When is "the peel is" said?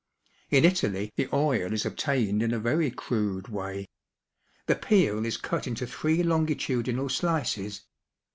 4.65-5.37